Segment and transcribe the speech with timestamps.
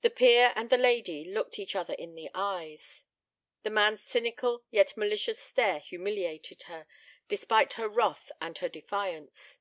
[0.00, 3.04] The peer and the lady looked each other in the eyes.
[3.62, 6.86] The man's cynical yet malicious stare humiliated her,
[7.28, 9.58] despite her wrath and her defiance.